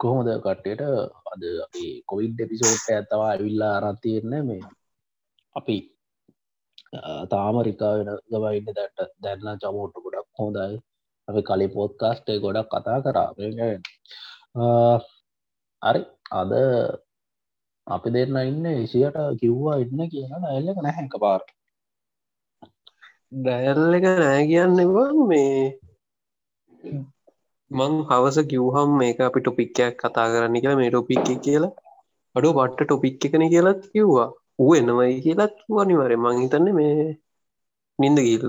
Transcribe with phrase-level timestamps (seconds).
[0.00, 0.82] කොහොමද කට්ටයට?
[1.32, 1.42] අද
[2.06, 4.62] Covid episode ඇතවා ඇවිල්ලා අරත්තියෙන්න මේ
[5.56, 5.76] අපි
[7.30, 10.76] තාම රිකා වෙන ගවයින්න දැට දැන්න චමෝට්ට ගොඩක් හොඳයි.
[11.28, 13.30] අපි කලි පොත්කාස්ටේ ගොඩක් කතා කරා.
[15.82, 16.02] හරි.
[16.32, 16.52] අද
[17.86, 21.42] අපි දෙන්න ඉන්න විසියට කිව්වා ඉන්න කියන ඇල්ලක නැහැක පාර
[23.34, 25.60] ඩැල්ල එක නෑ කියන්නවා මේ?
[27.70, 31.72] මං හවස කිව්හම් මේක අපි ටොපික්කයක් කතා කරන්න කියලා මේ ටොපික් කියලා.
[32.34, 34.28] අඩු බට්ට ටොපික් එකන කියලත් කිව්වා.
[34.62, 36.94] ඌ එනවයි කියලත් වනිවර මං හිතන්න මේ
[37.98, 38.48] නින්ද ගිල්ල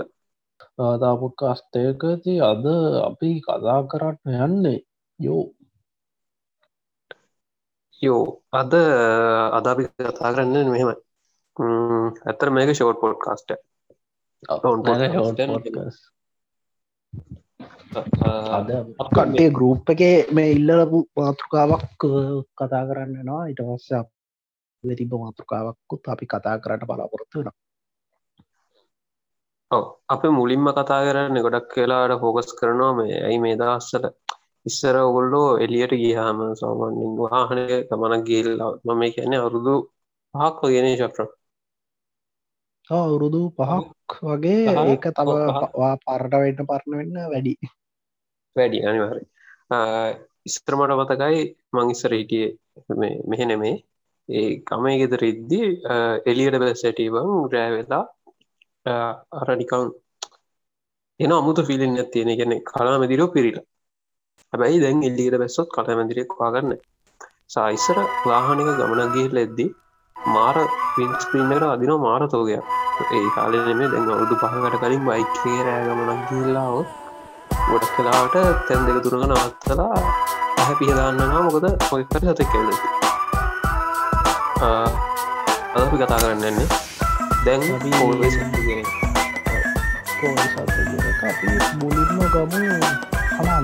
[0.80, 2.66] ආදාපුක් අස්තයකති අද
[3.08, 4.80] අපි කතා කරන්න යන්නේ
[5.20, 5.44] යෝ.
[8.02, 8.24] යෝ.
[8.52, 8.72] අද
[9.58, 10.90] අදාපි කතා කරන්න මෙහෙම
[12.30, 13.50] ඇතර මේක ෂෝට් පොඩ් කාස්ට
[18.52, 18.70] අද
[19.10, 20.02] කටේ ගරුප් එක
[20.32, 22.02] මේ ඉල්ලලපු මාතෘකාවක්
[22.58, 23.90] කතා කරන්න නවා ඉට පස්ස
[24.84, 27.50] තිබ මාතෘකාවක්කුත් අපි කතා කරන්න බලාපොරොත්තු වෙන
[29.72, 29.84] ඔව.
[30.08, 34.06] අප මුලින්ම කතා කරන්න ගොඩක් කියලාට ෆෝකස් කරනවා මේ ඇයි මේ දස්සට
[34.66, 39.76] ඉස්සර ඔගොල්ලෝ එලියට ගියාම සෝමන්ින් වාහනය ගමනක් ගේල්ලා මම කියැන අවුරුදු
[40.34, 41.28] පහක් ගෙන ශක්්‍ර
[42.90, 47.54] අවුරුදු පහක් වගේ ඒක තවා පරට වෙන්න පරණ වෙන්න වැඩි.
[48.56, 49.18] වැඩි අනිවාර
[50.50, 51.40] ඉස්ත්‍රමට මතකයි
[51.76, 52.48] මංඉස්සර හිටිය
[53.30, 53.76] මෙහෙ නෙමේ.
[54.30, 55.68] ඒ කමේ ගෙදර ඉද්දී
[56.30, 58.04] එලියට බැස්සැටීබං රෑවෙලා
[59.42, 59.88] අරනිකං
[61.20, 63.66] එන අමුතු ෆිලින් ඇතියෙන ගැන කලා මැදිරෝ පිරිලා.
[64.54, 66.72] හැබැයි දැන් එල්ලියට බැස්සොත් කළ මැදිරෙක් වාගන්න
[67.54, 67.98] සයිස්සර
[68.30, 69.70] වාහනක ගමනක්ගේ ලෙද්දී
[70.18, 70.56] මාර
[70.96, 72.64] පින්ස්පින්නට අදින මාර තෝගයක්.
[73.16, 76.76] ඒ කාලනෙමේ දැන් අවුදු පහකට කලින් බයික්කේ රෑ ගමනක් ගිල්ලාව
[77.70, 78.36] ගොඩක් කලාවට
[78.68, 79.98] තැන් දෙක තුරග නවත්තලා
[80.60, 82.70] ඇහැ පිහදාන්නවා මොකද ඔයකට සතක් කෙල්ල
[85.76, 86.68] අදපි කතා කරන්නන්නේ
[87.46, 87.62] දැන්
[91.80, 92.54] මුලින්ම ගම.
[93.38, 93.60] හලා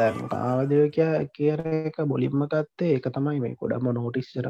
[0.00, 4.46] නැගිරිය දැන් කාවදය කිය කියර එක බොලින්ම ගත්තේ එක තමයි මේ ගොඩම නෝටිස්සර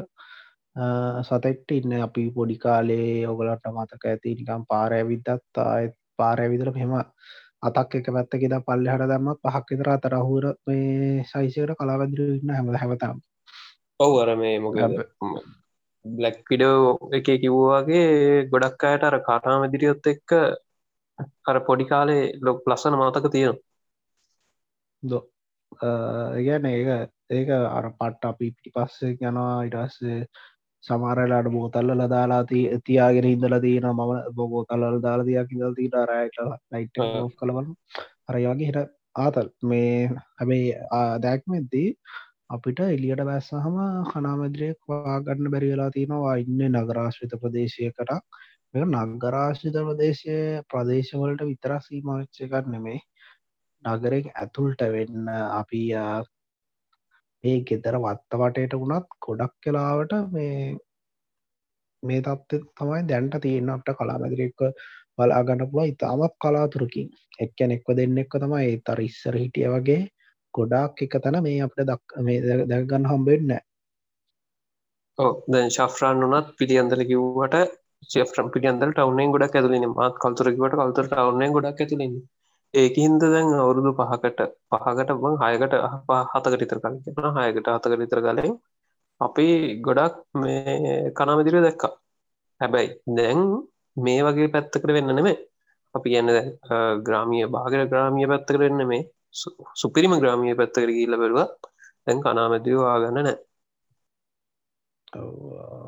[1.21, 6.93] සතෙක්ට ඉන්න අපි පොඩි කාලේ ඔගලට මතක ඇති නිකම් පාරඇවිදත් අත් පාරඇවිදර මෙම
[7.61, 12.75] අතක් එක පැත්තක ද පල්ලි හට දම්ම පහක් විතර අතරහුර මේ සයිසයට කලාවදිර ඉන්න හැම
[12.75, 13.17] හැමතම්
[13.99, 14.75] ඔව් අර මේ මොක
[16.05, 20.29] බ්ලක් පිඩෝ එක කිව්වාගේ ගොඩක් අයට අර කාටාම දිරියොත් එක්ක
[21.45, 23.69] අර පොඩි කාලේ ලොක් ලස්සන මතක තියෙනවා
[25.81, 26.89] Äh, ගැන ඒක
[27.31, 29.65] ඒක අර පට්ට අපි පිටි පස්සේ යනවා.
[29.67, 30.17] ඉටස්සේ
[30.83, 32.41] සමාරලාට බෝතල්ල ලදාලා
[32.85, 36.37] තියාගෙන ඉදල තියෙන මම බොගෝ කල්ල දාලා තියක් ඉදල් තීට රයට
[36.71, 36.99] ලයිට
[37.39, 37.71] කළවල
[38.29, 38.79] අරයාගේ හිට
[39.17, 39.49] ආතල්.
[39.63, 40.69] මේ හැබැයි
[41.25, 41.87] දැක්මෙද්දී
[42.49, 43.77] අපිට එලියට බැස්සහම
[44.11, 46.35] හනාමැදිරයක් වාගන්න බැරිවෙලා තියෙනවා.
[46.43, 48.11] ඉන්න නගරාශ්‍රිත ප්‍රදේශයකට.
[48.73, 50.37] මෙ නගරාශ්‍රිත ප්‍රදේශය
[50.69, 52.99] ප්‍රදේශවලට විතර සීමච්චකක් නෙමේ
[53.85, 55.81] නගරෙක් ඇතුල්ට වෙන්න අපි
[57.43, 60.55] ඒ ගෙදර වත්තවටයට වුණත් ගොඩක් කලාවට මේ
[62.03, 64.61] මේ තත්ත තමයි දැන්ට තියෙන අපට කලාමැදිරෙක්ව
[65.17, 67.09] බලාගන්න පුළ ඉතාමත් කලාතුරකින්.
[67.39, 69.99] එක්කැන එක්ව දෙන්න එක්ක තමයි ඒ තර ඉස්සර හිටිය වගේ
[70.53, 73.53] ගොඩක් එක තැන මේ අපට දක් මේ දැගන්න හම්බෙන්න
[75.47, 77.57] දැන් ශෆ්‍රාන් වනත් පිළියන්දල කිව්වට
[78.29, 82.23] ්‍රම් පිියන්දල් ටවනෙන් ගොඩක් ඇතුලන මත් කල්තුරකිවට කල්තර ටවනෙන් ගොඩක් ඇතුලන්නේ
[82.73, 84.39] ඒකහින්ද දැන් අවුරුදු පහකට
[84.71, 85.73] පහකට බං හයකට
[86.33, 88.53] හතකට ඉතර කලින් කියෙන හයකට හතකට ඉතර කලින්
[89.21, 89.47] අපි
[89.85, 91.93] ගොඩක් මේ කනාමදිර දැක්කා.
[92.61, 93.39] හැබැයි දැන්
[93.97, 95.37] මේ වගේ පැත්තකට වෙන්න නෙමේ
[95.95, 96.29] අපි කියන්න
[97.07, 99.03] ග්‍රාමිය භාගර ග්‍රාමිය පැත්තකට වෙන්න මේ
[99.81, 101.47] සුපිරිම ග්‍රාමිය පැත්තකර කියල්ල බැලවා.
[102.05, 103.37] දැන් කනාමැදිව ආගන්න නෑ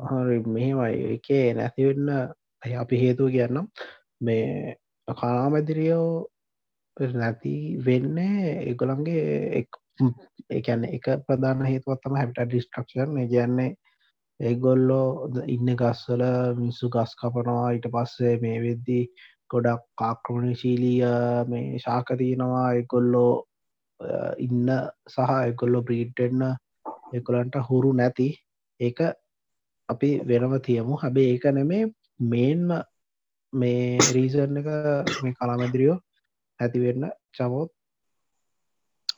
[0.08, 0.94] හරි මෙහෙමයි.
[1.16, 2.10] එකේ නැතිවෙන්න
[2.82, 3.66] අපි හේතුව කියන්නම්.
[4.26, 4.76] මේ
[5.08, 6.08] කනාමැදිරියෝ
[6.96, 7.54] නැති
[7.84, 9.64] වෙන්න ඒගොළන්ගේ
[10.50, 13.70] එකන්න එක ප්‍රධාන හේතුවත්තම හැට ඩිස්ට්‍රක්ෂන් කියන්නේ
[14.40, 16.22] ඒගොල්ලෝ ඉන්න ගස්වල
[16.56, 17.72] මිනිස්සු ගස් කපනවා.
[17.72, 19.04] ඊට පස්සේ මේ වෙද්දී
[19.50, 21.02] ගොඩක් කාක්‍රමණශීලිය
[21.48, 23.32] මේ ශාකතියනවා එකොල්ලෝ
[24.38, 24.72] ඉන්න
[25.08, 26.42] සහ එකොල්ලො බ්‍රීට්ටෙන්න්න
[27.12, 28.28] එකොලන්ට හුරු නැති.
[28.80, 29.00] ඒක
[29.88, 30.96] අපි වෙනම තියමු.
[30.96, 31.84] හැබේ ඒක නෙමේ
[32.20, 32.74] මේන්ම
[33.52, 34.68] මේ රීසර්න එක
[35.22, 35.98] මේ කලාමැදිරියෝ
[36.60, 37.04] ඇතිවෙන්න
[37.36, 37.70] චමෝත්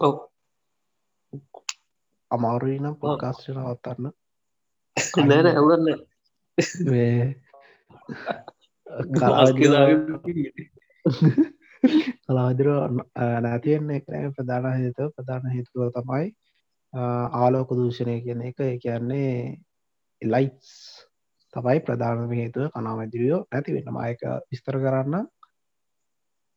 [0.01, 0.15] ඔව.
[2.31, 4.07] අමාරුයි නම් පොකාස්ටන අවත්තන්න
[5.29, 5.87] නෑන ඇවන්න
[12.27, 12.69] කලාදිර
[13.45, 14.07] නැතියෙන්නේ එක
[14.37, 16.27] ප්‍රධාන හේතු ප්‍රධාන හේතුව තමයි
[17.39, 18.59] ආලෝක දූෂණය කියන එක.
[18.85, 19.33] කියන්නේ
[20.23, 20.71] ලයිටස්
[21.55, 22.71] තමයි ප්‍රධානම හේතුව.
[22.75, 23.91] කනාමැදිරියෝ නැති වෙන්න.
[23.99, 25.25] මයක විස්තර කරන්න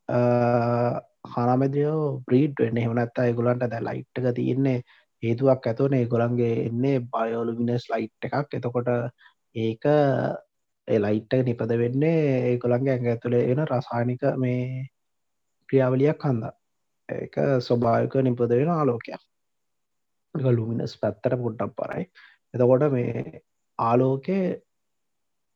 [0.10, 2.78] හනමදියෝ බ්‍රීඩ් වෙන්න.
[2.78, 4.78] හෙමනත්තා ගොලන්ට දැ ලයිට්ක තියන්නේ
[5.24, 8.54] හේතුවක් ඇතුවනේ ගොළන්ගේ එන්නේ බයෝලුමිනස් ලයිට් එකක්.
[8.54, 8.90] එතකොට
[9.58, 9.86] ඒක
[10.88, 14.88] ලයිට්ට නිපද වෙන්නේ ඒ කොළන්ගේ ඇඟ ඇතුළේ එන රසානික මේ
[15.70, 16.46] ක්‍රියාවලියක් හන්ද.
[17.10, 19.22] ඒක ස්වභායක නිපද වෙන ආලෝකයක්.
[20.36, 22.04] ලුමිනස් පැත්තට පුඩ්ඩක් පරයි
[22.54, 23.42] එතකොට මේ
[23.80, 24.38] ආලෝකය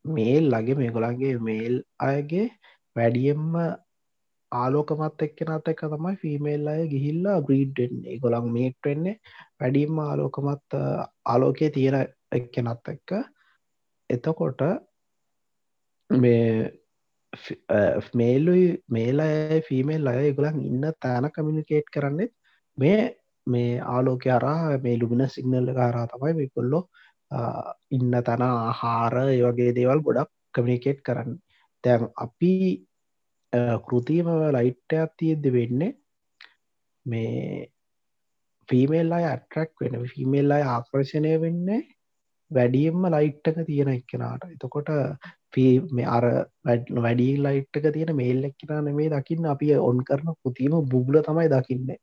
[0.06, 2.48] මේල් ලගේ මේ ගොළන්ගේ මේල් අයගේ
[2.96, 3.54] වැඩියෙන්ම
[4.54, 9.16] ආලෝකමත් එක්කෙනත් එක්ක තමයි ෆිමේල් අය ගිහිල්ලා බ්‍රීඩ්ෙන්නේ ගොළන් මේට් වෙන්නේ
[9.60, 10.78] වැඩියම්ම ආලෝකමත්
[11.26, 11.98] ආලෝකය තියෙන
[12.32, 13.12] එක්කෙනත් එක්ක.
[14.10, 14.62] එතකොට
[16.10, 16.72] මේ
[18.14, 19.20] මේලුයි මේල
[19.68, 22.34] ෆිමේල් අය ගොලන් ඉන්න තෑන කමිනිකේට් කරන්නෙත්
[22.78, 23.00] මේ
[23.48, 26.80] මේ ආලෝක අරා මේ ලුමින සිගනල්ල කාරා තමයි මේ කොල්ලො
[27.92, 31.38] ඉන්න තැන ආහාර ඒවගේ දේවල් ගොඩක් කමිනිකේට් කරන්න.
[31.84, 32.54] තැන් අපි
[33.54, 35.92] කෘතියම ලයිට්ටයක් තියෙද්ද වෙන්නේ
[37.06, 37.70] මේ
[38.70, 41.82] ෆිමේල් අයි ඇට්‍රක් වෙන ෆිමේල් අයි ආකර්ශණය වෙන්නේ
[42.52, 44.46] වැඩියම්ම ලයිට්ටක තියෙන එක්කෙනට.
[44.54, 44.90] එතකොට
[45.92, 46.26] මේ අර
[46.98, 49.46] වැඩි ලයිට්ක තියෙන මේල් එක්කෙන නෙමේ දකින්න.
[49.46, 52.00] අපි ඔන් කරන පුතිීම බුබ්ල තමයි දකින්නේ.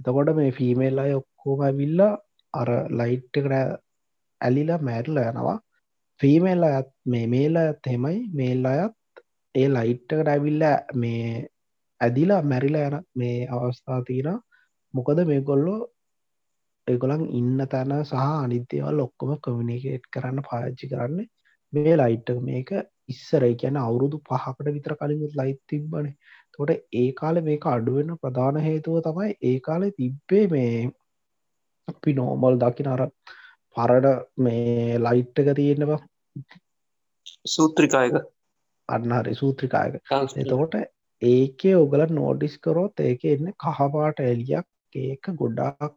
[0.00, 2.12] එතකොට මේ ෆිමේල් අය ඔක්කෝම විල්ලා
[2.54, 3.52] අර ලයිට්කට
[4.40, 5.58] ඇලිලා මැරල යනවා.
[6.20, 8.94] ෆීමේල් අයත් මේ මේල ඇත් හෙමයි මේල් අයත්
[9.54, 10.64] ඒ ලයිට්ටකට ඇවිල්ල
[10.96, 11.26] මේ
[12.00, 14.38] ඇදිලා මැරිල යන මේ අවස්ථා තියෙන
[14.94, 15.80] මොකද මේ කොල්ලෝ
[16.86, 21.28] ඒගොලන් ඉන්න තැන සහ අනිත්‍යවල් ඔක්කොම කමිනිකේට් කරන්න පාච්චි කරන්න
[21.72, 22.72] මේ ලයිට්ට මේක
[23.08, 26.08] ඉස්සර කියන අවුරුදු පහකට විතර කලින්ුත් ලයිත් තිබ්බන.
[26.54, 30.74] තොට ඒ කාල මේක අඩුවෙන ප්‍රධාන හේතුව තමයි ඒ කාලෙ තිබ්බේ මේ
[31.88, 33.02] අපි නෝමල් දකින අර
[33.76, 34.08] පරඩ
[34.38, 36.00] මේ ලයිට්ටක තියෙන්නවා
[37.46, 38.18] සූත්‍රිකායක
[38.92, 39.96] අන්නහරි සූත්‍රිකායක.
[40.36, 40.76] එතකොට
[41.22, 45.94] ඒකේ ඔගල නෝඩිස් කරොත් ඒක එන්න කහපාට එලියක් ඒක ගොඩාක්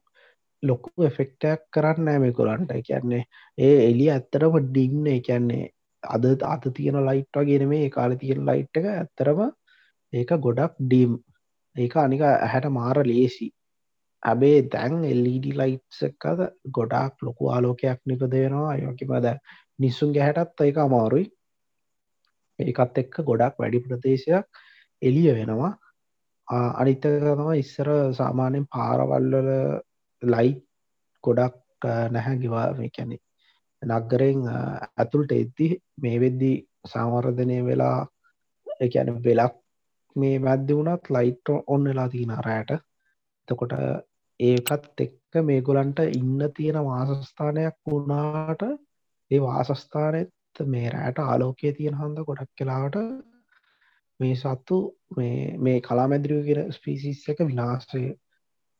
[0.63, 3.23] ලොකු එෆෙක්ටයක් කරන්න ෑමේ කොරන්ට කියන්නේ
[3.57, 5.71] ඒ එලි ඇත්තරම ඩින්න කියන්නේ
[6.03, 9.41] අද අත තියෙන ලයිට් වගෙන මේ කාල තියෙන ලයිට් එක ඇත්තරම
[10.13, 11.13] ඒක ගොඩක් ඩීම්
[11.75, 13.47] ඒක අනික ඇහැට මාර ලේසි.
[14.23, 19.27] ඇබේ දැන් එල්ඩ ලයිට්සකද ගොඩක් ලොකු ආලෝකයක් නිපද වෙනවා අයෝකිමද
[19.79, 21.25] නිස්සුන් ගැහැටත් ඒක අමාරුයි
[22.59, 24.45] ඒකත් එක්ක ගොඩක් වැඩි ප්‍රදේශයක්
[25.01, 25.73] එලිය වෙනවා.
[26.47, 29.51] අනිත්තක තම ඉස්සර සාමාන්‍යෙන් පාරවල්වල
[30.21, 30.51] ලයි
[31.23, 33.17] ගොඩක් නැහැ ගිවා කැනෙ
[33.81, 35.67] නග්ගරෙන් ඇතුළට එද්දි
[35.97, 36.51] මේ වෙද්දි
[36.85, 37.97] සංවර්ධනය වෙලා
[38.79, 39.55] එකැන වෙලක්
[40.15, 42.71] මේ මැද්දි වුණත් ලයිට් ඔන්න වෙලා තියෙන රෑට
[43.47, 43.73] තකොට
[44.39, 48.63] ඒකත් එක්ක මේගොලන්ට ඉන්න තියෙන වාසස්ථානයක් වුණාට
[49.31, 50.31] ඒ වාසස්ථානත්
[50.65, 52.97] මේ රෑට ආලෝකය තියෙන හන්ද ගොඩක් කලාට
[54.19, 54.77] මේ සත්තු
[55.59, 58.03] මේ කලාමැදිරිය කියෙන ස්පිසිස් එක විනාශය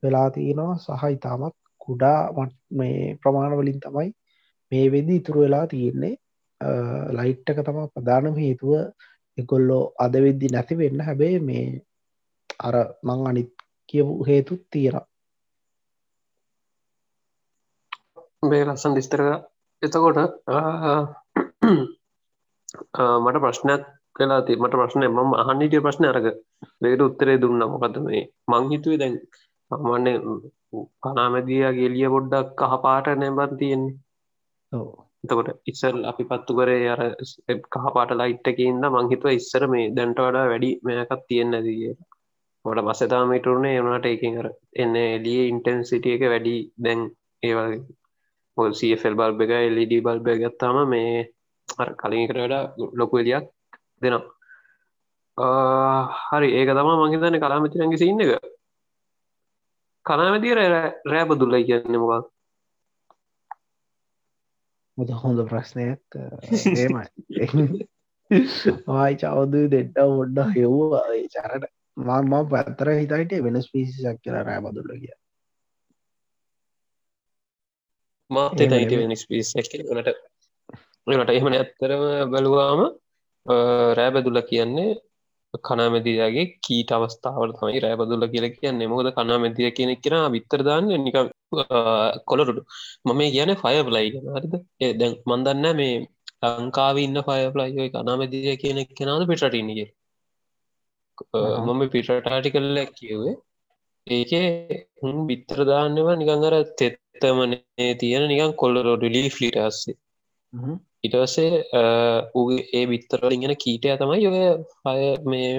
[0.04, 0.78] වෙලා තියෙනවා.
[0.78, 2.20] සහ ඉතාමත් කුඩා
[2.72, 4.10] මේ ප්‍රමාණවලින් තමයි
[4.72, 6.16] මේ වෙදි ඉතුරු වෙලා තියෙන්නේ.
[7.18, 8.74] ලයිට්ටක තම ප්‍රධානම හේතුව.
[9.38, 11.66] එකොල්ලෝ අද වෙද්දි නැති වෙන්න හැබේ මේ
[12.60, 13.52] අර මං අනිත්
[13.90, 15.02] කියපු හේතුත් තියෙන
[18.44, 19.22] මේ ලස්සන් දිස්තර
[19.82, 20.18] එතකොට
[23.24, 23.84] මට ප්‍රශ්නයක්
[24.16, 26.28] කලා ති මට ප්‍රශ්නය මම අහන්නිටිය ප්‍රශ්න අරග.
[26.82, 27.62] වේට උත්තරේ දුන්න.
[27.74, 28.24] මොකද මේ?
[28.50, 29.16] මංහිතුවේ දැන්
[29.72, 30.08] අමන්න
[31.02, 33.96] පනාමැදිය ගෙලිය පොඩ්ඩක් කහපාට නැබන් තියෙන්නේ.
[35.24, 37.02] එතකොට ඉස්සල් අපි පත්තු කරේ අර
[37.74, 41.94] කහපාට ලයිට්ටකින්ද මංහිතුව ඉස්සර මේ දැන්ට වඩා වැඩි මේකත් තියෙන්න දිය
[42.66, 47.02] මට පස්සතාමටරුණේ එනට එකින් කර එන්න එලිය ඉන්ටන්සිටිය එක වැඩි දැන්
[47.44, 51.16] ඒවගේ සල් බල්බ එක එල්ඩ බල්බ ගත්තාම මේ
[51.98, 53.50] කලින් එකට වැඩ ලොකු එලියක්
[54.02, 54.24] දෙනවා.
[56.30, 58.32] හරි ඒක තම මහිතන කලාමතිනගේ සින්න එක.
[60.06, 60.64] කලාමතිර
[61.06, 62.32] රෑබ දුල්ලයි කියන්න මොකක්?
[64.98, 66.18] මුද හොඳ ප්‍රශ්නයක්
[66.74, 67.88] ඒමයි
[68.94, 71.02] ආයි චවදු දෙඩ්ඩ ඔොඩ්ඩ හෙව්වා
[71.34, 71.66] චරට
[71.98, 75.14] මම පැත්තර හිතයිට වෙනස් පිසිසක් කියලා රෑ බදුල්ල කිය
[78.30, 80.16] මාතට හිට වෙනස් පිසක් වනට
[81.08, 82.82] ඒට එහෙම ඇත්තරම බැලුවාම
[83.98, 84.92] රෑබැදුල කියන්නේ
[85.64, 88.88] කනාමැදියාගේ කීට අවස්ථාවල තමයි රෑබදුල්ල කියල කියන්නේ.
[88.88, 91.18] මොකද කනාමැදිය කියෙනෙක් කියෙන විත්තරදාන්න නික
[92.30, 92.62] කොලරුඩු
[93.06, 94.54] මම කියන ෆය ප්ලයි හරිද
[95.00, 95.96] දැන් මන්දන්න මේ
[96.58, 99.90] ලංකාව ඉන්න ෆයපලයි කනාමැදිය කියනෙක් කෙනාද පිටටිනිගේ
[101.66, 103.36] මම පිටටාටි කල්ල කිව්වේ.
[104.08, 104.48] ඒකේ
[105.02, 109.96] හුන් බිත්තරදාන්නව නිකංගර තෙත්තමනේ තියෙන නිකන් කොල්ලරොඩු ලී ෆලිට අස්සේ
[111.04, 111.64] ඉටවසේ
[112.74, 114.40] ඒ බිත්තරල ඉගෙන කීටය තමයි ඔය
[114.86, 115.50] හය මේ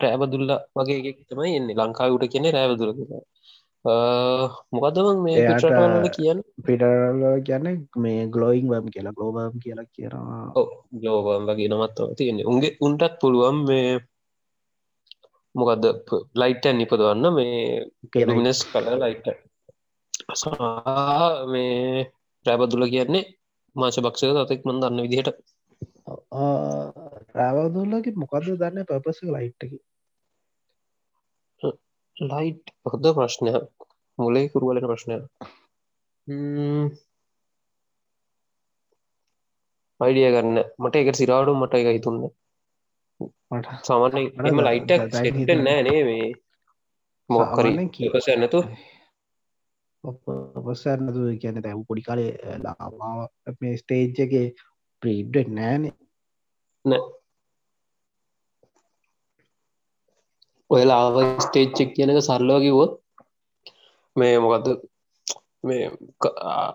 [0.00, 1.78] රෑබදුල්ල වගේ තමයි එන්නේ.
[1.78, 2.92] ලංකාවට කියන රෑබදුල
[4.74, 5.38] මොකදම මේ
[6.16, 6.40] කියන්න?
[6.66, 10.64] පිටරල ගැන මේ ගලෝයින් වම් කියලා ගලෝබම් කියලා කියනවා.
[11.02, 12.48] ගලෝබම් වගේ නමත්ව තියෙන්නේ.
[12.52, 13.92] උන්ගේ උන්ටත් පුළුවන් මේ
[15.54, 15.84] මොකක්ද
[16.40, 17.56] ලයිට්ටන් නිපදවන්න මේ
[18.12, 19.26] කෙලමිනස් කල ලයිට
[21.52, 22.06] මේ
[22.46, 23.24] රෑබදුල කියන්නේ
[23.76, 25.38] මාශ භක්ෂක තතෙක් මන් දන්න විදිහට.
[27.38, 29.78] රෑවදුල්ලගේ මොකක්ද දන්න පපස ලයිට්ටකි
[32.16, 33.52] ලයිට් හොද ප්‍රශ්නය?
[34.18, 35.16] මුලේ කුරුවලට ප්‍රශ්නය.
[40.00, 40.62] අයිඩිය ගන්න.
[40.78, 42.22] මට එක සිරාඩු මට එක හිතුන්න.
[43.86, 45.02] සාමාන්‍ය එම ලයිටක්
[45.58, 46.28] නෑනේ මේ
[47.30, 47.72] මොක්කරි
[48.12, 48.60] පස නැතු
[50.04, 53.18] ඔපසන්නතු කියන දැව් පොඩි කාලේ ලාමාව
[53.60, 54.46] මේ ස්ටේජ්ජගේ
[55.02, 55.92] ප්‍රීඩ් නෑනේ
[56.84, 57.02] නෑ.
[60.70, 62.92] ඔය ලාව ස්ටේච්චෙක් කියනක සරලෝකිවොත්
[64.16, 64.66] මේ මොකක්ද
[65.64, 65.90] මේ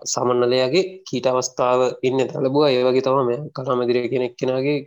[0.06, 4.78] සමන්නලයාගේ කීට අවස්ථාව ඉන්න තලබුව ඒවගේ තම මේ කනාමදිරය කෙනෙක් කෙනගේ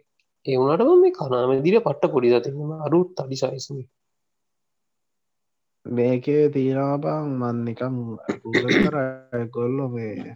[0.45, 3.77] ඒවුණටම මේ කනාමදිර පට්ට පොඩි දතිම අරුත් අඩිසයිස්ම
[5.85, 7.95] මේකේ තියෙනබං මන්නිකම්
[8.83, 8.97] කර.
[9.49, 10.35] ගොල්ලො මේ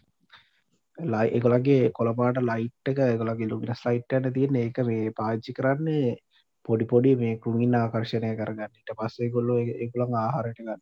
[0.98, 6.18] ලයි එකලගේ කොළපාට ලයිට් එක එකලගේ ලුමින සයිට්ට තියෙන ඒක මේ පාච්චි කරන්නේ
[6.66, 8.72] පොඩි පොඩි මේ කෘමින් ආකර්ශණය කරගන්න.
[8.74, 10.82] ඉට පස්සේ කොල්ලො එකළඟ ආහාරට ගන්න.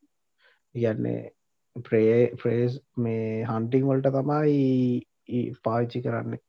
[0.75, 1.31] කියන්නේ
[1.75, 6.41] ප්‍රේ ෆ්‍රේස් මේ හන්ටිං වලට තමයි පාච්චි කරන්නේ.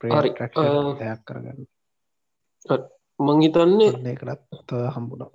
[0.00, 1.66] ප්‍රයක් කරගන්න
[3.20, 5.30] මං හිතන්නේ එකටත් හම්බුණා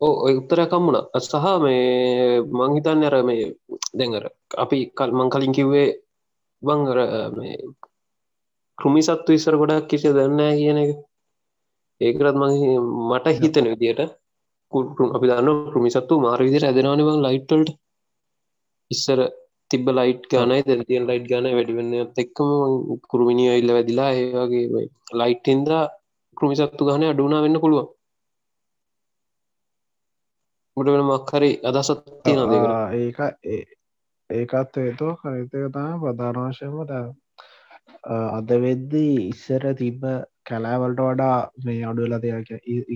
[0.00, 3.44] ඔය උත්තරකම්මුණ සහ මේ මංහිතන්න අර මේ
[3.92, 4.24] දැඟර
[4.58, 5.88] අපි කල් මං කලින් කිව්වේ
[6.62, 6.98] බංගර
[7.36, 7.56] මේ
[8.78, 10.90] කෘමි සත්තු ඉස්සර ගොඩක් කිසි දන්න කියන එක.
[12.00, 12.44] ඒකරත් ම
[13.08, 14.00] මට හිතන විදියට
[15.12, 17.70] අපි දන්න කෘමිසත්තු මාර විදිර ඇදෙනවාන බං ලයිට්ටල්ට
[18.90, 19.20] ඉස්සර
[19.70, 22.50] තිබ ලයිට් ගනයි දැතියන් ලයිට් ගන වැඩිවෙන්න එක්කම
[23.06, 24.86] කෘමිණිය ඉල්ල වැදිලා ඒවාගේ
[25.20, 25.70] ලයිට්ඉන්ද
[26.36, 27.88] කෘමිසත්තු ගහන අඩුනා වෙන්න පුළුවන්.
[30.76, 32.52] මට වෙන මක්හරි අදසත් තියෙන
[32.96, 33.18] ඒක
[34.30, 36.76] ඒකත් ඒතෝ කරිතක තම ප්‍රධානවශයම
[38.36, 40.02] අද වෙද්දී ඉස්සර තිබ්බ
[40.42, 42.48] කැලෑවලට වඩා මේ අඩුවෙලා දෙයක්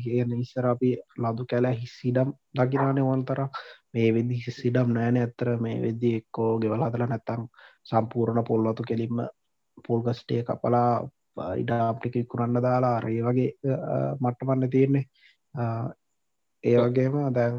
[0.04, 3.40] කියන ඉස්සර අපි ලදු කැලෑ හිස්සිඩම් දකිනානේ වන්තර
[3.92, 7.44] මේ වෙදදි හිස්සිඩම් නෑන ඇත්තර මේ වෙද්දි එක්කෝ ගෙවල් හදල නැත්තං
[7.86, 9.22] සම්පූර්ණ පොල්ලතු කෙලින්ම
[9.84, 10.90] පොල්ගස්ටේ කපලා
[11.56, 13.50] ඉඩාප්ටික කුරන්න දාලා රේ වගේ
[14.20, 15.04] මට්ටමන්න තියෙන්නේ.
[16.64, 17.58] ඒ වගේම දැන්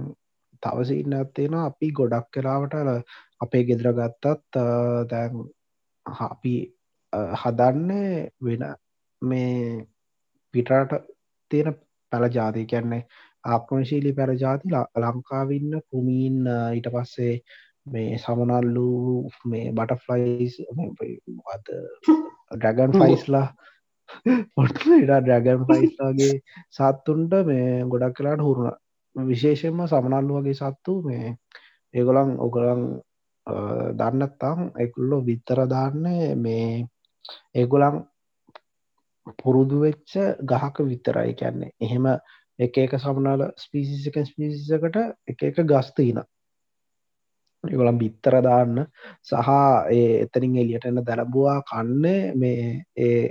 [0.63, 2.75] තවසින්න ඇත්තේන අපි ගොඩක් කලාවට
[3.41, 4.63] අපේ ගෙදර ගත්තත්
[5.09, 5.43] දැන්
[6.23, 6.55] අපි
[7.35, 8.65] හදන්නේ වෙන
[9.21, 9.85] මේ
[10.53, 10.97] පිටට
[11.51, 11.77] තියෙන
[12.11, 13.03] පැළ ජාති කියන්නේ
[13.45, 16.39] ආක්‍රමශීලි පැර ජාති ලංකාවින්න කුමීන්
[16.73, 17.33] ඊට පස්සේ
[17.87, 18.87] මේ සමනල්ලු
[19.45, 20.55] මේ බටෆ්ලයිස්
[22.51, 23.47] ඩ්‍රගන් ෆයිස්ලා
[24.97, 26.33] ඉඩා ඩ්‍රගන් ෆයිස්ලාගේ
[26.71, 28.77] සත්තුන්ට මේ ගොඩක් කලාට හුරුණ.
[29.15, 31.35] විශේෂෙන්ම සමනල්ලු වගේ සත්තු මේ
[31.93, 32.83] ඒගොලන් ඔගලන්
[33.95, 36.85] දන්නත්තම් එකුල්ලො විත්තර දාන්නේ මේ
[37.55, 38.01] ඒගොලන්
[39.35, 40.13] පුරුදු වෙච්ච
[40.45, 41.33] ගහක විතරයි.
[41.33, 42.05] කියන්නේ එහෙම
[42.59, 46.21] එක එක සමනාල ස්පිසික ස්පිසිසකට එක එක ගස්තීන
[47.71, 48.85] ගොලම් බිත්තර දාන්න.
[49.23, 49.49] සහ
[49.91, 52.63] ඒ එතනින් එලියටන්න දැලබවා කන්නේ මේ
[52.97, 53.21] ඒ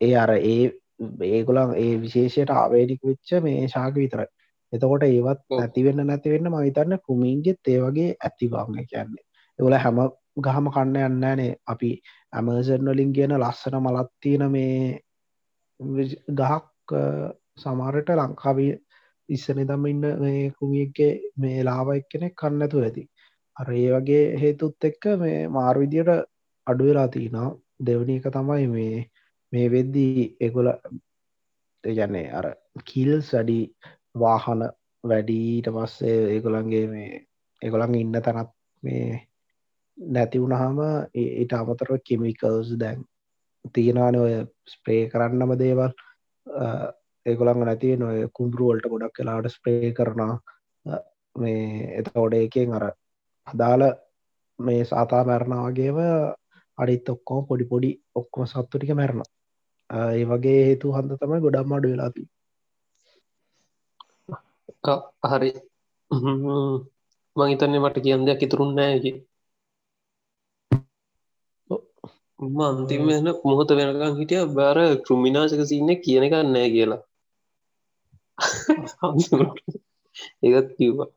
[0.00, 0.64] ඒ අර ඒ
[1.28, 4.28] ඒගොලන් ඒ විශේෂයට ආවේඩික වෙච්ච මේ ශාක විතරයි.
[4.72, 9.24] එතකොට ඒවත් ඇතිවෙන්න නැතිවෙන්න මහිතන්න කුමින්ගෙත් ඒ වගේ ඇතිවාංග කියන්නේ.
[9.58, 9.98] එවල හැම
[10.38, 11.90] ගහම කන්න යන්නනේ අපි
[12.32, 15.00] ඇමර්සන් වලින් කියන ලස්සන මලත්තියන මේ
[16.32, 17.02] ගහක්
[17.56, 18.72] සමාරට ලංකාවී
[19.28, 23.04] ඉස්සන දම ඉන්න මේ කුමියක්ගේ මේ ලාබයික් කෙනෙක් කන්නතු ඇති.
[23.56, 26.12] අර ඒ වගේ හේතුත් එක්ක මේ මාර්විදියට
[26.66, 27.48] අඩුවෙලා තිීනා
[27.80, 28.96] දෙවනි එක තමයි මේ
[29.52, 30.68] මේ වෙද්දී එගොල
[31.84, 32.46] යන්නේ අර
[32.84, 33.60] කිල් සඩි
[34.14, 34.62] වාහන
[35.04, 37.22] වැඩීට පස්සේ ඒගොලන්ගේ මේ
[37.62, 38.52] ඒගොළන් ඉන්න තැනත්
[38.82, 39.08] මේ
[39.98, 40.78] නැති වුණහම
[41.14, 43.04] ඊට අමතරව කෙමිකල්ස් දැන්
[43.74, 44.34] තියෙනවාන ඔය
[44.66, 45.92] ස්ප්‍රේ කරන්නම දේවල්.
[47.26, 50.34] ඒගොළඟ නැති නොය කුම්දුරුවලට ගොඩක් කලාට ස්ප්‍රේ කරනා
[51.36, 51.62] මේ
[51.98, 52.84] එතෝඩ එකෙන් අර
[53.46, 53.84] අදාළ
[54.58, 55.98] මේ සාතා මැරණාවගේම
[56.78, 59.24] අඩිත් ඔක්කෝ පොඩි පොඩි ඔක්කොම සත්තු ටික මැරණ
[59.90, 62.22] ඒ වගේ හේතු හන්ද තමයි ගොඩම් අඩු වෙලාති
[65.24, 65.50] හරි.
[67.36, 69.10] මහිතන්නේ මට කියන් දෙයක් ඉතුරුන්නෑකි
[72.66, 74.42] අන්තිම වෙන මොහොත වෙනකම් හිටිය.
[74.56, 77.02] බාර කෘමිනාශක සින්න කියන එකන්නෑ කියලා
[80.42, 81.10] ඒත් කිව්වා.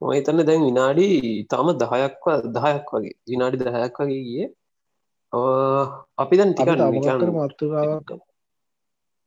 [0.00, 1.06] මහිතන්න දැන් විනාඩි
[1.50, 2.24] තම දහයක්ව
[2.56, 3.14] දහයක් වගේ.
[3.30, 4.46] විනාඩි දහයක් වගේ ගිය.
[6.22, 6.68] අපි දැන් ටික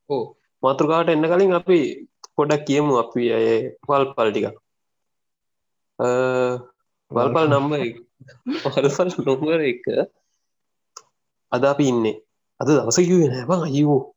[0.09, 0.25] ඕ
[0.63, 1.79] මාතෘකාවට එන්න කලින් අපි
[2.35, 3.47] පොඩක් කියමු අපි අය
[3.87, 4.45] වල් පල්ටික
[7.11, 7.73] වල්පල් නම්බ
[8.63, 9.85] වල්පල් නොවර එක.
[11.51, 12.17] අද අපි ඉන්නේ.
[12.59, 14.12] අද දවස කිවේ නැබ අයවෝ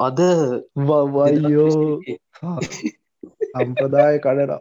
[0.00, 0.18] අද
[0.86, 2.00] වවයෝ
[3.50, 4.60] සම්පදාය කඩරා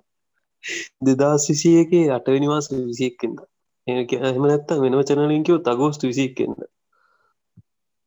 [1.06, 3.38] දෙදා සිසියක අටවනිවාස විසියෙක්කෙන්ද?
[3.88, 6.60] එම නැත්ත වෙනව චනලින්කව තගෝස්තු විසික්කෙන්ද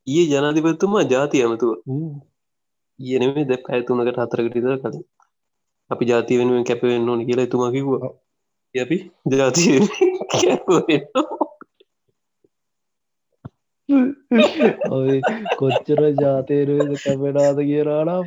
[0.06, 1.72] ඒ ජනාධිපත්තුමා ජාති ඇමතුව.
[2.98, 5.04] ඒනෙේ දැක් අයතුනකට හතරකටිතර කලින්.
[5.90, 8.10] අපි ජාති වෙනුවෙන් කැපවෙන්න ඕන කියලා තුමා කිව්වා.
[8.74, 8.96] අපි
[9.32, 9.62] ජාති
[14.90, 15.16] ඔය
[15.58, 18.26] කොච්චර ජාතයරුවද කැපෙනාද කියලානම්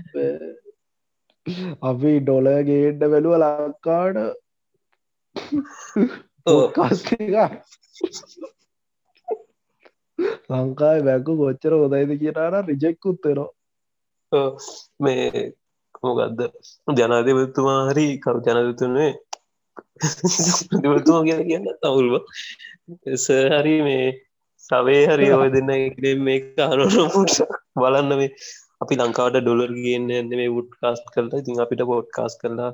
[1.83, 4.17] අපි ඩොල ගේඩ්ඩ බැලුව ලංකාට
[6.75, 7.35] කස්ටික
[10.49, 13.51] ලංකායි බැක්කු කොච්චර හොදයිද කියලාන රිජෙක්කුත්තෙනවා
[14.99, 15.45] මේ
[16.03, 16.39] මොකක්ද
[16.95, 19.11] ජනාධපතුමා හරි කව ජනදතුනේ
[20.83, 22.13] දෙවතුමා කියලා කියන්න තවුල්ව
[23.53, 24.07] හරි මේ
[24.67, 25.71] සවේ හරි ඔය දෙන්න
[26.27, 27.39] මේ අනුට
[27.79, 28.29] බලන්න මේ
[28.83, 31.41] අපි ලංකාවට ඩොලර් ගන්න එන්න මේ වුඩ් කාස්ට කරලා.
[31.41, 32.71] ඉතින් අපිට පොට් කාස් කරලා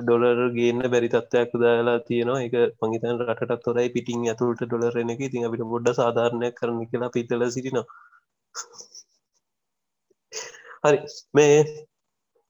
[0.00, 2.40] ඩොලර් ගන්න බැරි තත්වයක් දාලා තියෙනවා.
[2.46, 5.20] එක පංගිතන් රටත් තොරයි පිටිං ඇතුළට ඩොලරන එක.
[5.28, 7.86] ඉතින් අපිට බොඩ්ඩ සාධාරණය කරන කියලා පිතල සිටිනවා.
[10.84, 10.98] හරි.
[11.36, 11.56] මේ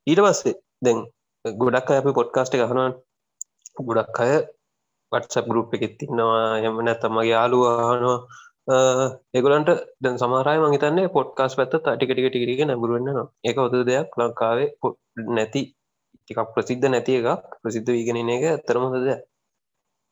[0.06, 0.98] ඊට පස්සේ දැන්
[1.44, 2.96] ගොඩක් අය අපි පොඩ්කාස්ට ගහනවන්
[3.88, 4.32] ගොඩක් අය
[5.12, 8.18] වටසප් ගරුප් එකෙත් තින්නවා එම නැත්තමගේ යාලුවානවා
[9.34, 14.08] ඒගලන්ට දැන් සමාරය මහිතන්නේ පොට්කාස් පැත්ත ටිකටික ටික නැබරුවන්න එක ඔද දෙයක්.
[14.18, 14.96] ලංකාවේ පොට්
[15.28, 15.62] නැති
[16.20, 17.44] ටිකක් ප්‍රසිද්ධ නැති එකක්.
[17.60, 19.08] ප්‍රසිද්ධ වීගෙන එක ඇතරමද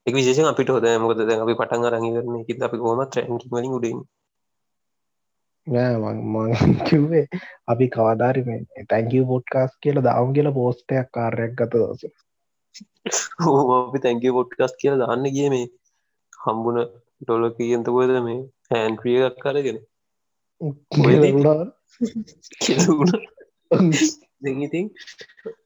[0.05, 3.75] එක විශේෂ අපිට හොද මොකද දැන් අපි පටන් අරඟි කරන කිත අපි කොම ට්‍රැන්කි වලින්
[3.77, 3.99] උඩින්
[6.27, 7.25] මංකිවේ
[7.71, 8.41] අපි කවාදාරි
[8.89, 12.01] තැංකව පොට්කාස් කියල දවම් කියල පෝස්ටයක් කාරයක් ගත දස
[13.77, 15.65] අපි තැංක පොට්කස් කියල දාන්න කිය මේ
[16.43, 16.77] හම්බුන
[17.21, 18.39] ඩොල කියන්තකොද මේ
[18.71, 19.79] හැන්ට්‍රිය එකක් කරගෙන
[24.43, 24.85] දෙඉතින්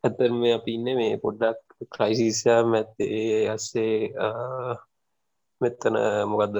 [0.03, 1.59] ඇතර මේ අපි ඉන්න මේ පොඩ්ඩක්
[1.93, 3.49] ක්‍රයිසිස්යා මැත්තේ.
[3.55, 3.95] අස්සේ
[5.61, 5.95] මෙත්තන
[6.31, 6.55] මොකක්ද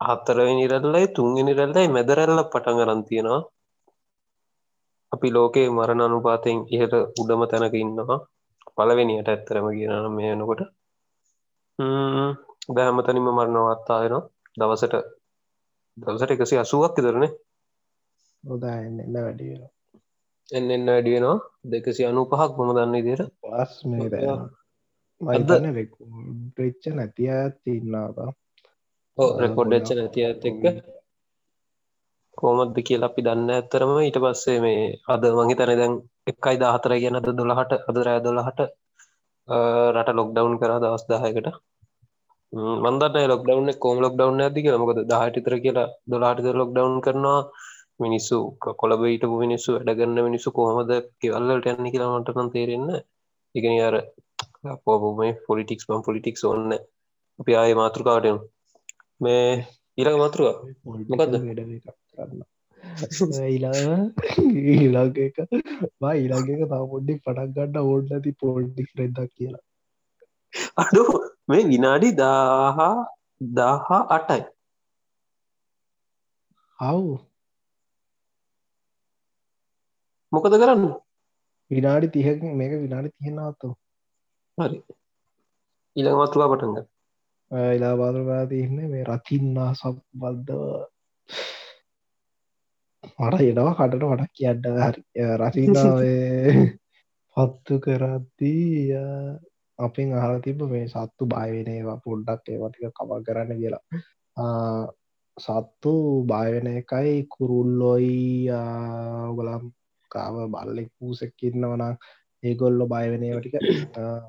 [0.00, 3.40] හත්තරවෙනි රැල්ලයි තුන්ගෙන රැල්ලයි මැදරැල්ල පටන් අරන්තියෙනවා
[5.12, 8.18] අපි ලෝකයේ මරණ අනුපාතයෙන් ඉහට උඩම තැනක ඉන්නවා
[8.78, 10.62] පලවෙනියට ඇත්තරම කියනම් මේ වෙනකොට.
[12.68, 14.24] බෑහමතනිම මරණවත්තා වෙනවා.
[14.56, 14.94] දවසට
[15.96, 17.30] දවසට එකසි අසුවක් ඉදරනේ
[18.44, 19.54] හොදා එන්න වැඩිය
[20.48, 21.36] එන්න එන්න වැඩියනවා
[21.70, 24.08] දෙකසි අනු පහක් මොම දන්න ඉදිර පස් මේ
[25.20, 25.66] මයිතන්න
[26.56, 28.30] වෙච්ච නැතිය තින්නාබා
[29.38, 30.64] රෙකොඩ් එච්ච නැති ඇත් එක්ක
[32.38, 35.94] කෝමත්ද කියලා අපි දන්න ඇත්තරම ඊට පස්සේ මේ අද මහි තැන දැන්
[36.30, 38.60] එකයි දාහතර ගැනද දොළහට අද රෑ දොළහට
[39.94, 41.48] රට ලොක්ඩවන් කර දවස් දාහයකට.
[42.84, 44.82] මන්දට ලොක්ඩවන්න කෝම ලොක්ඩවන්න ඇති කියලා.
[44.82, 47.40] මොකද දහටිතර කියලා දොලාටිත ලොක්ඩවන් කරනවා.
[48.00, 48.36] මිනිස්සු
[48.80, 52.90] කොළබ ඊට මිනිස්සු වැඩගන්න මිනිස්සු කොහමද කෙවල්ලට යන්න කියලාමටන තේරෙන්න
[53.54, 53.96] ඉගෙන අර
[54.84, 56.76] පොබුම පොලිටික්ස් පම් පොලිටික්ස් ඔන්න
[57.38, 58.38] අපි ආය මාතෘකාටයනු
[59.20, 59.42] මේ
[59.98, 60.56] ඊළඟ මතුරුව
[61.10, 61.34] මොකක්ද
[63.46, 63.74] ඊලා
[64.74, 65.38] ඊලාග එක.
[66.12, 69.64] ඊලාගක තා පොඩ්ඩි පටක් ගන්න ඕඩ ඇති පොල්ඩික් රෙදක් කියලා.
[70.76, 71.04] අඩු.
[71.48, 72.94] මේ විනාඩි දාහා
[73.54, 74.44] දාහා අටයි.
[76.78, 77.18] අවු
[80.32, 80.84] මොකද කරන්න?
[81.70, 83.68] විනාඩි තිහක මේක විනාඩි තියෙනවත්තු
[84.58, 84.78] හරි.
[85.96, 86.78] ඊළඟ මතුවා පටන්ග
[87.74, 90.62] ඉලාබාදරවා තියන්නේ මේ රතින්නා සබ් බද්ධව
[93.18, 95.02] මට එනවා කටට වටක් කියන්න හරි
[95.36, 96.66] රසිනාවේ
[97.36, 98.92] පත්තු කරද්දී
[99.78, 103.82] අපින් අහල තිබ මේ සත්තු බයවෙනේවා පොඩ්ඩක් ඒවටික කවා කරන්න කියලා.
[105.36, 105.92] සත්තු
[106.24, 108.48] බයවෙන එකයි කුරුල්ලොයි
[109.36, 109.64] ගලම්
[110.10, 111.92] කාව බල්ලෙක් පූසෙක්කින්නවනා
[112.42, 113.54] ඒගොල්ලො බයවෙනේවටික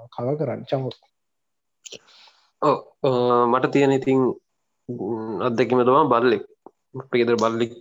[0.09, 0.61] කව කරන්න.
[0.65, 0.95] චමුත්
[3.51, 4.21] මට තියෙන ඉතින්
[5.41, 6.43] අත්දැකිම තමා බල්ලෙක්
[7.11, 7.73] පේදර බල්ලෙක්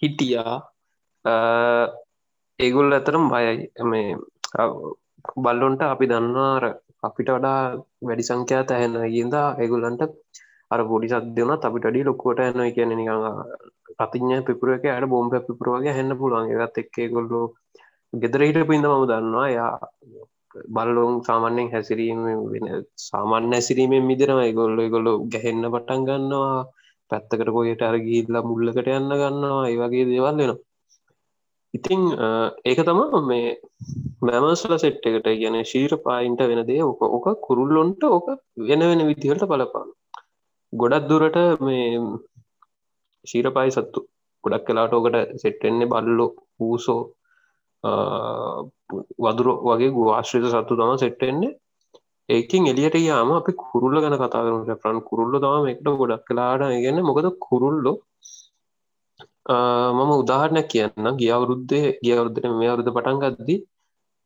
[0.00, 0.56] හිටියා.
[2.58, 3.68] ඒගොල් ඇතරම් බයයි.
[3.90, 4.16] මේ
[5.44, 6.64] බල්ලොන්ට අපි දන්නවාර
[7.06, 7.60] අපිට වඩා
[8.08, 10.02] වැඩි සංඛ්‍යා ඇහෙන ගින්දා ඒගොල්ලන්ට
[10.72, 13.26] අර පොඩි සද්‍යවන අපිට අඩි ලොක්කොට ඇන කියන නිකඟ
[14.02, 16.52] රතිඥ පිපුරක අයට බොම්ප පිපුරුවගේ හැන්න පුළුවන්.
[16.52, 17.40] එකත් එක්කේ ගොල්ලු
[18.12, 19.72] ගෙදර හිට පින්ද මම දන්නවා යා
[20.74, 22.20] බල්ලොන් සාමාන්‍යෙන් හැසිරීම
[22.52, 22.66] වෙන
[23.08, 26.58] සාමාන්‍ය ඇසිරීමෙන් මිදිරම ගොල්ල ගොල්ලු ගැහෙන්න පටන් ගන්නවා.
[27.10, 30.58] පැත්තකට කොයට අරගීල්ලා මුල්ලකට යන්න ගන්නවා ඒ වගේ දේවල් වෙනවා.
[31.74, 32.02] ඉතිං
[32.64, 33.48] ඒක තමා මේ
[34.22, 38.28] මැමස්ල සෙට් එකට ගැන ශීර පායින්ට වෙන දේ ඕක ඕක කුරුල්ලොන්ට ඕක
[38.62, 39.88] වෙන වෙන විදිහට බලපාන
[40.72, 41.88] ගොඩක් දුරට මේ
[43.24, 44.00] ශීරපායි සත්තු
[44.44, 47.00] ගොඩක් කලාට ඕකට සෙට්ටෙන්නේ බල්ලෝ පූසෝ
[49.18, 51.52] වදුර වගේ ගවාශ්‍රිත සත්තු තම සෙට්ටෙන්නේ
[52.28, 57.00] ඒකින් එලියට යාම අපි කුරුල්ල ගැන කතා කරනට ප්‍රන් කුරුල්ල තම එක්ට ගොඩක් කලාට ගන්න
[57.02, 57.96] මොකද කුරුල්ලෝ?
[59.96, 63.60] මම උදාහරණයක් කියන්න ගිය අවුරුද්දේ ගිය අවුරුද්දට මේ අවුරුද්ද පටන් ගද්දී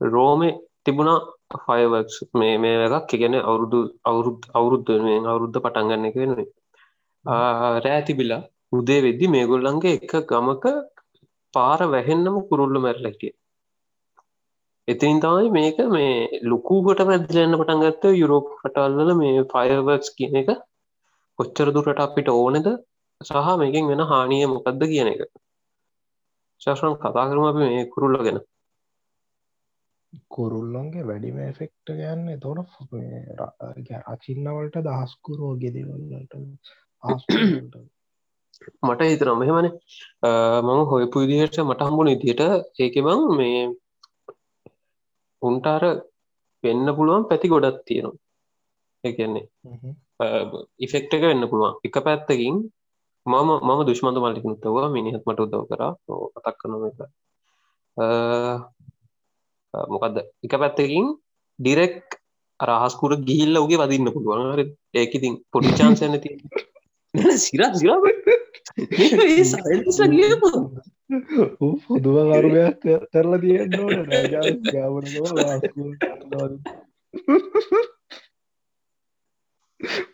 [0.01, 0.53] රෝමේ
[0.85, 1.19] තිබුණා
[1.57, 6.49] ෆයවර්ක්ස් මේ මේ එකක් ගැන අවුරුදු අවුරුද් අවුරුද්ධ මේ අවුරුද්ධ පටන් ගන්න එක වෙනුවේ
[7.85, 10.65] රෑ තිබිලා උදේ වෙද්දි මේගොල්ලන්ගේ එක ගමක
[11.55, 13.35] පාර වැහෙන්නම කුරුල්ල මැරලා හිටිය
[14.89, 20.51] එතින් තමයි මේක මේ ලොකුකට මැදලන්න පටන් ගත්ත යුරෝප කටල්වල මේ ෆයවර්ක්ස් කියන එක.
[21.39, 22.69] කොච්චර දුරට අපිට ඕනෙද
[23.21, 25.21] සහ මේකින් වෙන හානිය මොකක්ද කියන එක.
[26.61, 28.39] ශාශ්‍රන් කතා කරම අපි මේ කුරුල්ල ගෙන.
[30.35, 32.59] කුරුල්ලොන්ගේ වැඩිම එෆෙක්ට ගන්න තොට
[34.07, 36.33] රචින්නවලට දහස්කුරෝ ගෙදවල්ලට
[38.83, 39.69] මට හිතන මෙහෙමන.
[40.65, 42.43] මම හොයපු විදිහට මට හම්බුණ ඉදියට
[42.79, 43.61] ඒක බං මේ
[45.43, 46.03] උන්ටාර
[46.65, 48.19] වෙන්න පුළුවන් පැති ගොඩත් තියෙනවා.
[49.05, 49.47] ඒන්නේ
[50.79, 51.75] ඉෆෙක්ට එක වෙන්න පුළුවන්.
[51.85, 52.71] එක පැත්තකින්
[53.27, 55.83] මම මම දුෂ්මන්ත මල්ලිකුත්තවා මිනිහත් මට උදව කර.
[56.37, 56.99] කතක් කන එක
[59.75, 61.07] මොකක්ද එක පැත්තකින්
[61.59, 61.99] ඩිරෙක්
[62.61, 64.75] රහස්කුර ගිහිල්ල උගේ වදින්න පුළුවන්.
[64.95, 66.31] ඒකඉතින් පොඩි චාන්සය නැති
[67.39, 67.99] සිරා සිරා
[71.85, 73.73] පුදුව කරුමයක් කරලා තියෙන්න
[74.67, 75.07] ගාවන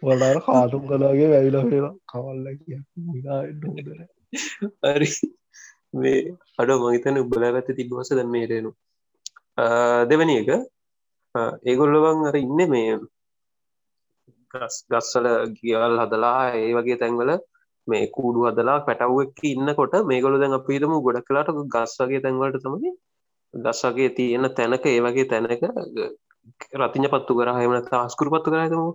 [0.04, 3.98] වඩාර කාටුම් කලාගේ වැවිල වෙලා කවල්ල කිය හෝදර
[4.87, 5.09] හරි
[5.94, 6.20] මේ
[6.59, 8.70] අඩ මහිතන උබල ඇත තිබවස දැ මේරෙනු
[10.09, 10.50] දෙවැනි එක
[11.64, 12.94] ඒගොල්ලවන් අර ඉන්න මේ
[14.90, 15.26] ගස්සල
[15.57, 17.30] ගියවල් හදලා ඒ වගේ තැන්වල
[17.87, 22.92] මේ කූඩු හදලා පැටව්වක් ඉන්නකොට මේගොල දැන් අපිතම ගොඩ කලාට ගස් වගේ තැන්වලට තමයි
[23.55, 25.64] ගස් වගේ තියෙන තැනක ඒ වගේ තැනක
[26.77, 28.87] රතිඥ පත්තු කර හමන අස්කුරු පත්තු කරතම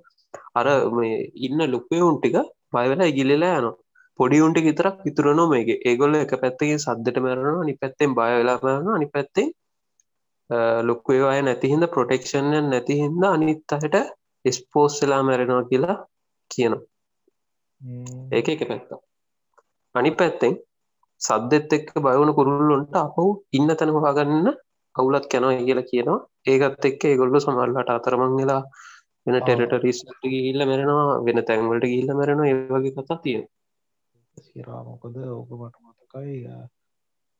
[0.55, 2.37] අර මේ ඉන්න ලොක්කයවුන් ටික
[2.71, 3.69] පයවෙලා ඉගිලලා යන
[4.19, 9.09] පොඩි උන්ට විතරක් ඉතුරනො මේගේ ඒගොල්ල එක පැත්තගේ සද්දට මැරනවා නි පැත්තෙන් බයවෙලා මරනවා නි
[9.13, 9.47] පැත්තේ
[10.81, 13.97] ලොක්කු ඒවාය නැතිහින්ද ප්‍රොටෙක්ෂන්ය නැතිහින්ද අනිත් අයට
[14.45, 15.97] ස්පෝස්සලා මැරෙනවා කියලා
[16.51, 16.85] කියනවා.
[18.31, 18.89] ඒක එක පැත්ත.
[19.95, 20.53] අනි පැත්තෙන්
[21.21, 24.47] සද්දෙත් එක්ක බයවන කුරුල්ලොන්ට අපහු ඉන්න තැන හොගන්න
[24.95, 26.19] කවුලත් කැනවා කියලා කියනවා.
[26.47, 28.61] ඒකත් එක්ක ඒගොල්ල සමල්ලට අතරමං වෙලා
[29.25, 29.99] වෙන ටෙරටරිස්
[30.33, 33.45] ගිල්ල මැරෙනවා වෙන තැන්වලට ගිල්ල මැරෙන ඒවගේ කතා තියෙන
[34.37, 35.15] සිරා මොකද?
[35.29, 36.37] ඕක මට මතකයි.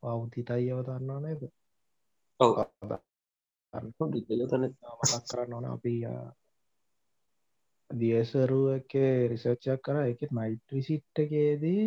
[0.03, 1.41] පෞතිතයි යව දන්නා නේද?
[2.39, 2.53] ඔව.
[3.73, 4.19] මතක්
[5.29, 5.93] කරන්න ඕන අපි
[7.89, 8.93] දියසරුවක
[9.31, 9.97] රිසර්ච්චක් කර.
[10.03, 11.85] එක නයිට්‍රිසිට්ටකේදී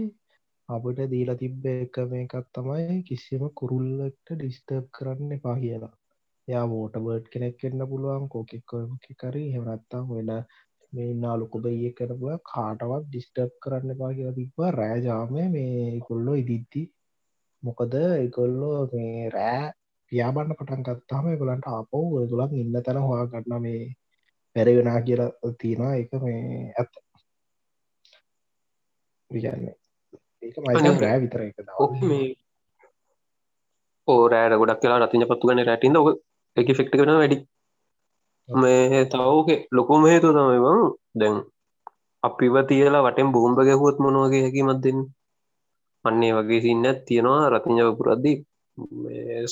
[0.69, 5.93] අපට දීලා තිබ්බ එක මේකත් තමයි කිසිම කුරුල්ලට ඩිස්ටර්බ් කරන්න එපා කියලා.
[6.49, 8.75] යා වෝටබර්ඩ් කෙනෙක් එන්න පුළුවන් කෝකෙක්
[9.21, 10.33] කරි හෙමනත්තා වෙන
[10.93, 14.71] මේ නාලුකොබ ඒ කරපුල කාටවත් ඩිස්ටර්බ් කරන්න එපා කියලා තිබ්බා.
[14.73, 16.83] රෑජාම මේ කොල්ලො ඉදිද්දි.
[17.63, 19.65] මොකද එකොල්ලෝ මේ රෑ
[20.13, 23.83] පියාබන්න පටන් ගත්තාම ගොලන්ට අපෝ ගොලන් ඉන්න තැන හවා ගන්න මේ
[24.57, 25.95] පැරවෙනා කියලා තියෙනවා.
[26.03, 26.93] එක මේ ඇත්ත.
[29.31, 29.75] විගන්නේ
[30.43, 31.57] ඒක මයි රෑ විතර එක
[34.09, 36.09] ඕරෑට ගොඩක් කියලා රතින පත්තු ගන රැටින්ද ඔක
[36.57, 37.39] එක ෆෙක්ට කන වැඩි.
[38.49, 40.81] මේ තවක ලොකුම හේතු තමයි බං
[41.21, 41.37] දැන්
[42.23, 45.01] අපිව තියලා වටෙන් බෝම්බ ගැහුවොත් මොනවගේ හැකිමත් දෙන්න?
[46.05, 48.37] අන්නේ වගේ සින්න තියෙනවා රතිංජව පුරද්දී.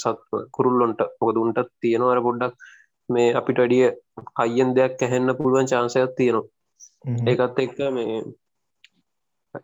[0.00, 0.18] සත්
[0.54, 2.54] කුරුල්ලොන්ට මොක දුන්ටත් තියෙනවර පොඩ්ඩක්
[3.10, 3.84] මේ අපිට අඩිය
[4.36, 6.48] අයියෙන් දෙයක් ඇහෙන්න පුළුවන් චාන්සයක් තියෙනවා.
[7.26, 8.16] ඒකත් එක්ක මේ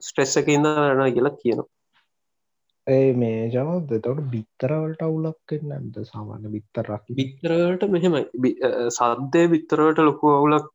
[0.00, 1.68] ස්ට්‍රෙස්ස එක ඉන්න රන කියලා කියනවා.
[2.86, 8.52] ඒ මේ ජනද තවට බිත්තරවලට අවුලක් නැද සාමාන්‍ය බිත්තරක් බිත්තරට මෙහෙමයි.
[8.90, 10.66] සද්දය බිත්තරවට ලොකු අවුලක්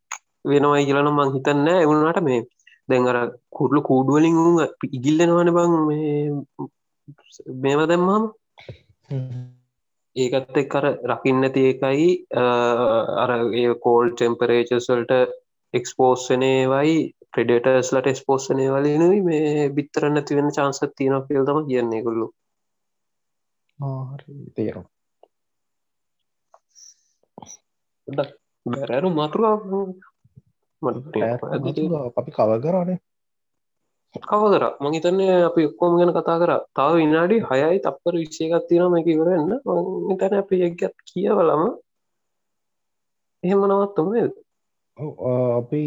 [0.46, 2.42] වෙනවයි කියලන මං හිතන්න එවුණට මේ
[2.90, 3.18] දැන් අර
[3.52, 4.38] කුරලු කූඩුවලින්
[4.90, 5.74] ඉගිල්ලෙනවන බං
[7.64, 8.24] මේව දැම්මම
[10.16, 12.08] ඒකත් එක් අර රකින්න තියකයි
[13.18, 13.32] අර
[13.80, 15.14] කෝල් ටෙම්පරේචස්වල්ට
[15.74, 16.96] එක්ස්පෝස්සනේවයි
[17.34, 22.28] ප්‍රඩේටස්ලට ස්පෝස්සනය වලනුයි මේ බිත්තරන්න තිවෙන චාන්සත් තියන කියල්තම කියන්නේ කොල්ලු
[24.56, 24.86] තේරම්
[28.66, 29.56] බැරරු මතුරා
[32.18, 33.00] අපි කව කරනේ
[34.16, 34.64] කවදර?
[34.84, 36.52] මහිතන්නේ අපි ඔක්කෝම ගැන කතා කර.
[36.78, 39.52] තාව විනාඩි හයයි තප්පර විශ්ෂයකත් තියෙන එක ඉවරන්න
[40.20, 41.64] තැන අප යගත් කියවලම
[43.44, 44.08] එහෙම නවත්තම
[45.60, 45.82] අපි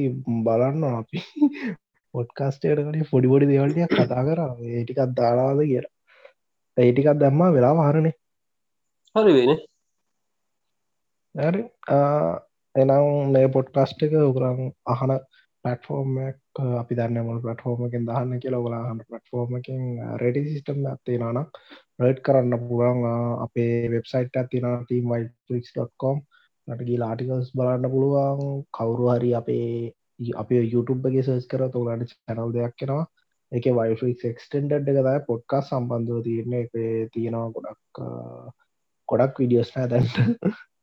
[0.46, 1.18] බලන්න අපි
[2.14, 4.40] පොඩ්කාස්ටේට කන ෆොඩිබොඩි දෙවල්ටිය කතා කර.
[4.78, 5.92] ඒටිකත් දාලාද කියලා.
[6.76, 8.12] ඒටිකත් දැම්මා වෙලා වාරණය
[9.14, 9.52] හරි වෙන
[12.74, 14.58] එනම් මේ පොඩ්කාස්ට එක උකරම්
[14.92, 15.12] අහන
[15.64, 16.36] පටෆෝර්මක්
[16.80, 18.60] අපි දන්නමල් පටෆෝර්මකින් දහන්න කියලා.
[18.60, 19.82] ඔලාහන්න පටෆෝර්මකින්
[20.22, 21.40] රෙඩි සිිටම් ඇත්තිේ නන
[22.00, 23.02] රඩ් කරන්න පුරන්
[23.40, 25.12] අපේ වෙබ්සයිට් ඇතින ටීම්
[25.50, 26.22] වයික්.com
[26.68, 28.64] නටගේ ලාටිකල්ස් බලන්න පුළුවන්.
[28.72, 29.92] කවුරු හරි අපේ
[30.36, 33.04] අපේ YouTubeගේ සස් කර තෝලට චැනල් දෙයක් කෙනවා
[33.52, 36.62] එක වයිෆික් එක්ස්ටෙන්ඩ් එකතයි පොඩ්කා සම්බන්ධව තියන්නේ.
[36.64, 36.72] එක
[37.14, 38.02] තියෙනවා ගොඩක්
[39.08, 40.16] ගොඩක් විඩියෝස් නෑ දැන්ට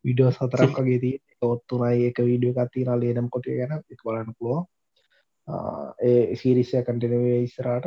[0.06, 1.16] විඩියෝ සතරක් වගේ දී
[1.48, 3.74] ඔත්තුනයි එක වීඩියෝ එකත්තින ලේනම් කොට ගැන.
[3.94, 4.70] එක බලන්න පුළුවන්.
[6.04, 7.86] ඒ සිරිසය කටනවේ ඉස්සරාට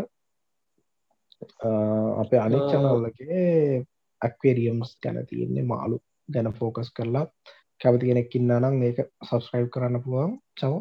[2.16, 3.84] අපේ අනෙක් චනල්ලගේ
[4.22, 7.26] ඇක්වේරියම්ස් ගැන තියෙන්නේ මාලු ගැන ෆෝකස් කරලා.
[7.80, 10.32] කැමති කෙනෙක්කින්න නම් ඒක සබස්ක්‍රයිබ් කරන්න පුළුවන්.
[10.60, 10.72] චව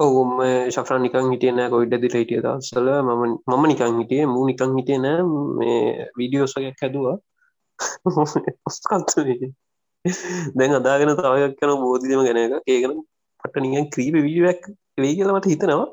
[0.00, 0.30] ඔවුම
[0.68, 5.26] ශෆ්‍රා නිකං හිටියන කොයිඩ දිල හිටිය දස්සල මම මම නිකං හිටිය මූ නිකං හිටිය නෑ
[5.58, 7.16] මේ වීඩියෝසගයක් හැදවා.
[8.68, 9.52] ඔස්කත්තුේ
[10.54, 12.98] දැන් අදාගෙන තාවයක් කන බෝධිදම ගැන එක ඒකන
[13.42, 14.66] පට නිියන් ක්‍රීප වීඩුවක්
[14.98, 15.86] වේ කියලමට හිතනවා.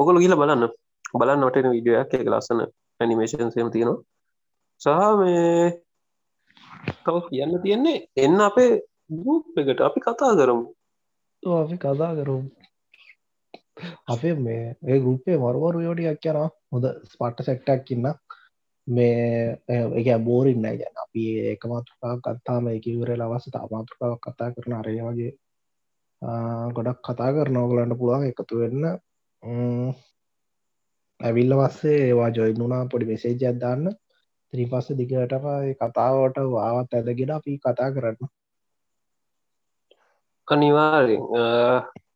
[0.00, 0.68] ඔකොල ගිල බලන්න.
[1.20, 2.60] බලන්න නොටන විඩියක් එක ලස්සන
[3.00, 4.02] ඇනිමේෂන් සේම තියෙනවා.
[4.80, 4.88] සහ
[5.20, 5.82] මේ
[7.04, 8.70] තව කියන්න තියෙන්නේ එන්න අපේ
[9.24, 10.64] ගුප් එකට අපි කතා කරමු.
[11.62, 12.42] අපි කතා කරමු.
[14.12, 16.38] අපේ මේ ඒ ගුපේ මරුවරු යෝටියක් කියන
[16.72, 18.06] හොඳ ස්පට්ට සෙක්ටක් ඉන්න.
[18.86, 19.58] මේ
[20.00, 25.32] එක බෝරින්න ගැන අපි ඒක මාතෘකාවක් ගත්තාම එකවර ලවස තාමාතෘකාවක් කතා කරන අරය වගේ
[26.76, 28.84] ගොඩක් කතා කරන ඕගලන්න පුළුවන් එකතු වෙන්න.
[31.20, 33.84] ඇවිල්ල වස්සේ ඒවා ජොයින් වුණා පොඩි මෙසේජ අදදාන්න
[34.52, 35.46] ත්‍රී පස්ස දිගටම
[35.80, 38.28] කතාවට වාවත් ඇදගෙන අපි කතා කරන්න.
[40.48, 41.22] අනිවාරෙන්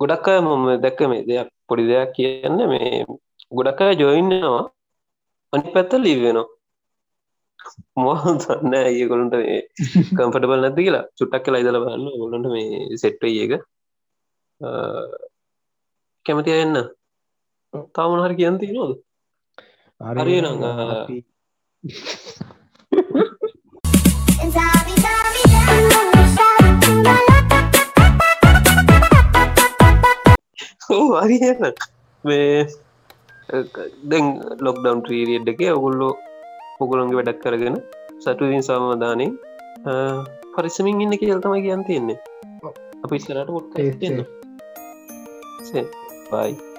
[0.00, 2.58] ගොඩක් අය මොම දැක්ක මේ දෙයක් පොඩි දෙයක් කියන්න.
[2.72, 3.04] මේ
[3.52, 4.62] ගොඩක් අය ජොයින්නවා
[5.52, 6.48] අනි පැත්ත ලිවෙනවා
[8.04, 9.58] මොහන්න ඒගොලන්ට මේ
[10.16, 11.04] කම්පටබල් නැති කියලා.
[11.18, 13.52] චුට්ටක් කලා ඉදල බන්න ගොලන්ට මේ සෙට්ට ඒක
[16.26, 16.76] කැමති එන්න.
[17.94, 18.92] තාමන හරි කියන්ති නොද
[20.00, 20.56] හරි නං.
[30.96, 31.62] ඕ හරින්න
[32.24, 32.66] මේ
[34.10, 34.26] දැන්
[34.66, 36.12] ලොක්ඩම් ට්‍රීරියඩ් එක ඔගුල්ලෝ
[36.78, 37.76] පොගුලන්ගේ වැඩක් කරගෙන
[38.22, 39.32] සටුවින් සාමධානයෙන්
[40.54, 42.18] පරිසමින් ඉන්න කියල්තම කියන් තියෙන්නේ.
[43.04, 43.16] අපි
[45.62, 45.86] Sí,
[46.30, 46.69] bye.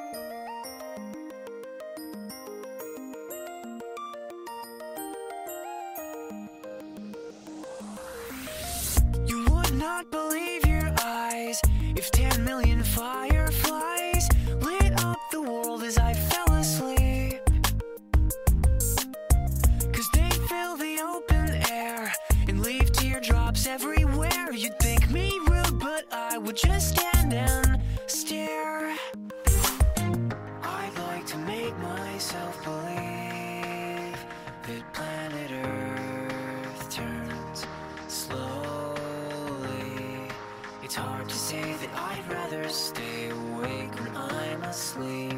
[40.91, 45.37] It's hard to say that I'd rather stay awake when I'm asleep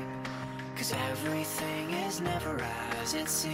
[0.76, 2.60] Cause everything is never
[3.00, 3.54] as it seems.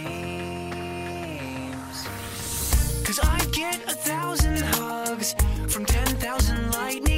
[3.04, 5.34] Cause I get a thousand hugs
[5.68, 7.09] from ten thousand lightning